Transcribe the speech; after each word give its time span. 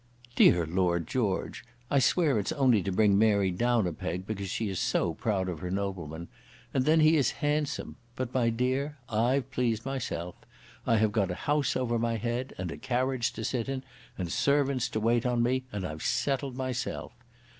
"Dear 0.35 0.65
Lord 0.65 1.05
George! 1.05 1.63
I 1.91 1.99
swear 1.99 2.39
it's 2.39 2.51
only 2.53 2.81
to 2.81 2.91
bring 2.91 3.19
Mary 3.19 3.51
down 3.51 3.85
a 3.85 3.93
peg, 3.93 4.25
because 4.25 4.49
she 4.49 4.67
is 4.67 4.79
so 4.79 5.13
proud 5.13 5.47
of 5.47 5.59
her 5.59 5.69
nobleman. 5.69 6.27
And 6.73 6.85
then 6.85 7.01
he 7.01 7.17
is 7.17 7.29
handsome! 7.37 7.97
But, 8.15 8.33
my 8.33 8.49
dear, 8.49 8.97
I've 9.07 9.51
pleased 9.51 9.85
myself. 9.85 10.33
I 10.87 10.97
have 10.97 11.11
got 11.11 11.29
a 11.29 11.35
house 11.45 11.75
over 11.75 11.99
my 11.99 12.15
head, 12.17 12.55
and 12.57 12.71
a 12.71 12.77
carriage 12.77 13.31
to 13.33 13.43
sit 13.43 13.69
in, 13.69 13.83
and 14.17 14.31
servants 14.31 14.89
to 14.89 14.99
wait 14.99 15.23
on 15.23 15.43
me, 15.43 15.65
and 15.71 15.85
I've 15.85 16.01
settled 16.01 16.55
myself. 16.57 17.11